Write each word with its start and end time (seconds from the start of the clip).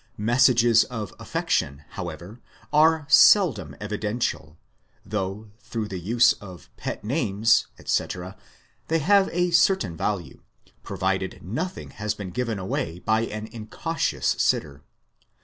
Messages 0.17 0.83
of 0.85 1.13
affection, 1.19 1.83
however, 1.89 2.39
are 2.73 3.05
seldom 3.07 3.75
evidential, 3.79 4.57
though 5.05 5.51
through 5.59 5.87
the 5.89 5.99
use 5.99 6.33
of 6.33 6.71
pet 6.75 7.03
names, 7.03 7.67
etc., 7.77 8.35
they 8.87 8.97
have 8.97 9.29
a 9.31 9.51
certain 9.51 9.95
value, 9.95 10.41
provided 10.81 11.43
nothing 11.43 11.91
has 11.91 12.15
been 12.15 12.31
given 12.31 12.57
away 12.57 12.97
by 12.97 13.21
an 13.27 13.45
incautious 13.51 14.29
sitter. 14.39 14.81